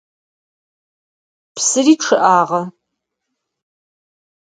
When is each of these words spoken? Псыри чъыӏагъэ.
Псыри 1.55 1.95
чъыӏагъэ. 2.03 2.61